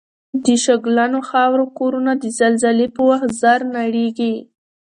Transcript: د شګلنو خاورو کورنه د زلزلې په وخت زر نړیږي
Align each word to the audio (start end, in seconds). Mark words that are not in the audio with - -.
د 0.45 0.47
شګلنو 0.63 1.19
خاورو 1.29 1.65
کورنه 1.77 2.11
د 2.23 2.25
زلزلې 2.39 2.87
په 2.95 3.01
وخت 3.09 3.29
زر 3.41 3.59
نړیږي 3.77 4.35